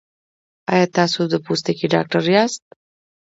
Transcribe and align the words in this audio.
ایا 0.71 0.87
تاسو 0.97 1.21
د 1.27 1.33
پوستکي 1.45 1.85
ډاکټر 1.93 2.23
یاست؟ 2.35 2.63